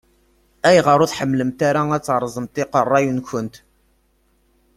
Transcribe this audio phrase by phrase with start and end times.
[0.67, 3.55] Ayɣer ur tḥemmlemt ara ad teṛṛẓemt iqeṛṛa-nkent?